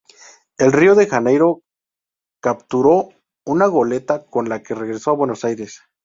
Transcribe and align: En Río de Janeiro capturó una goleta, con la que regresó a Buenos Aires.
En 0.57 0.71
Río 0.73 0.95
de 0.95 1.05
Janeiro 1.05 1.61
capturó 2.41 3.09
una 3.45 3.67
goleta, 3.67 4.25
con 4.25 4.49
la 4.49 4.63
que 4.63 4.73
regresó 4.73 5.11
a 5.11 5.15
Buenos 5.15 5.45
Aires. 5.45 5.83